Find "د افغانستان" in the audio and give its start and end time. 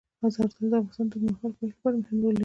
0.71-1.05